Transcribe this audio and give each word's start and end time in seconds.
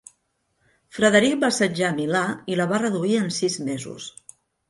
Frederic 0.99 1.35
va 1.43 1.49
assetjar 1.53 1.91
Milà 1.99 2.23
i 2.53 2.57
la 2.61 2.67
va 2.73 2.81
reduir 2.85 3.15
en 3.25 3.31
sis 3.39 3.61
mesos. 3.71 4.09